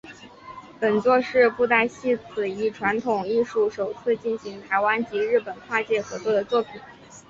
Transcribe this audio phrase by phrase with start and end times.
[0.79, 6.81] 本作是布袋戏此一传统艺术首次进行台湾及日本跨界合作的作品。